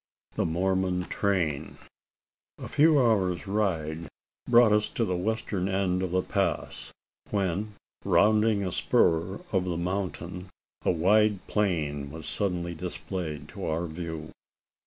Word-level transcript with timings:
THE 0.33 0.47
MORMON 0.47 1.03
TRAIN. 1.09 1.77
A 2.57 2.67
few 2.67 2.99
hours' 2.99 3.45
ride 3.45 4.07
brought 4.49 4.71
us 4.71 4.89
to 4.89 5.05
the 5.05 5.15
western 5.15 5.69
end 5.69 6.01
of 6.01 6.09
the 6.09 6.23
pass; 6.23 6.91
when, 7.29 7.75
rounding 8.03 8.65
a 8.65 8.71
spur 8.71 9.41
of 9.51 9.65
the 9.65 9.77
mountain, 9.77 10.49
a 10.83 10.89
wide 10.89 11.45
plain 11.45 12.09
was 12.09 12.25
suddenly 12.27 12.73
displayed 12.73 13.47
to 13.49 13.67
our 13.67 13.85
view. 13.85 14.31